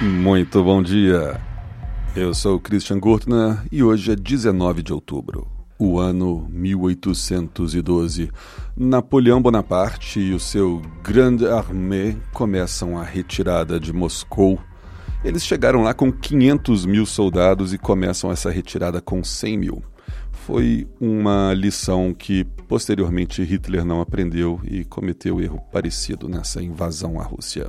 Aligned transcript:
Muito 0.00 0.62
bom 0.62 0.80
dia. 0.80 1.40
Eu 2.14 2.32
sou 2.32 2.60
Christian 2.60 3.00
Gurtner 3.00 3.60
e 3.72 3.82
hoje 3.82 4.12
é 4.12 4.14
19 4.14 4.80
de 4.80 4.92
outubro, 4.92 5.48
o 5.76 5.98
ano 5.98 6.46
1812. 6.52 8.30
Napoleão 8.76 9.42
Bonaparte 9.42 10.20
e 10.20 10.32
o 10.32 10.38
seu 10.38 10.80
Grande 11.02 11.48
Armée 11.48 12.16
começam 12.32 12.96
a 12.96 13.02
retirada 13.02 13.80
de 13.80 13.92
Moscou. 13.92 14.60
Eles 15.24 15.44
chegaram 15.44 15.82
lá 15.82 15.92
com 15.92 16.12
500 16.12 16.86
mil 16.86 17.04
soldados 17.04 17.74
e 17.74 17.78
começam 17.78 18.30
essa 18.30 18.50
retirada 18.50 19.00
com 19.00 19.24
100 19.24 19.58
mil. 19.58 19.82
Foi 20.30 20.86
uma 21.00 21.52
lição 21.52 22.14
que 22.14 22.44
posteriormente 22.68 23.42
Hitler 23.42 23.84
não 23.84 24.00
aprendeu 24.00 24.60
e 24.62 24.84
cometeu 24.84 25.40
erro 25.40 25.60
parecido 25.72 26.28
nessa 26.28 26.62
invasão 26.62 27.20
à 27.20 27.24
Rússia. 27.24 27.68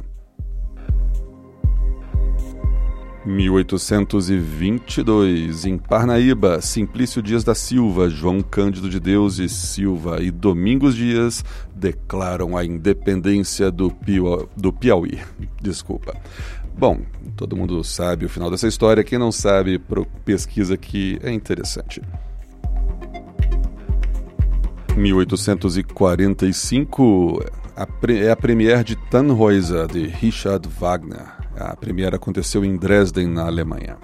1822, 3.25 5.65
em 5.65 5.77
Parnaíba, 5.77 6.61
Simplício 6.61 7.21
Dias 7.21 7.43
da 7.43 7.53
Silva, 7.53 8.09
João 8.09 8.41
Cândido 8.41 8.89
de 8.89 8.97
Deus 8.99 9.37
e 9.39 9.49
Silva 9.49 10.21
e 10.21 10.31
Domingos 10.31 10.95
Dias 10.95 11.43
declaram 11.75 12.55
a 12.55 12.63
independência 12.63 13.69
do, 13.69 13.93
do 14.55 14.71
Piauí. 14.71 15.19
Desculpa. 15.61 16.15
Bom, 16.77 17.01
todo 17.35 17.57
mundo 17.57 17.83
sabe 17.83 18.25
o 18.25 18.29
final 18.29 18.49
dessa 18.49 18.67
história. 18.67 19.03
Quem 19.03 19.19
não 19.19 19.33
sabe, 19.33 19.81
pesquisa 20.23 20.77
que 20.77 21.19
é 21.21 21.29
interessante. 21.29 22.01
1845 24.95 27.43
é 28.07 28.31
a 28.31 28.35
premiere 28.35 28.83
de 28.83 28.95
Tannhäuser, 28.95 29.85
de 29.87 30.07
Richard 30.07 30.67
Wagner. 30.79 31.39
A 31.59 31.75
primeira 31.75 32.15
aconteceu 32.15 32.63
em 32.63 32.77
Dresden, 32.77 33.27
na 33.27 33.45
Alemanha. 33.45 33.97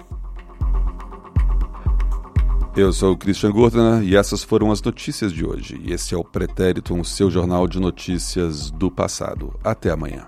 Eu 2.76 2.92
sou 2.92 3.12
o 3.12 3.16
Christian 3.16 3.50
Gurtner 3.50 4.02
e 4.02 4.14
essas 4.14 4.44
foram 4.44 4.70
as 4.70 4.82
notícias 4.82 5.32
de 5.32 5.46
hoje. 5.46 5.80
E 5.82 5.94
esse 5.94 6.14
é 6.14 6.18
o 6.18 6.22
Pretérito, 6.22 6.94
o 6.94 7.02
seu 7.02 7.30
jornal 7.30 7.66
de 7.66 7.80
notícias 7.80 8.70
do 8.70 8.90
passado. 8.90 9.54
Até 9.64 9.90
amanhã. 9.90 10.26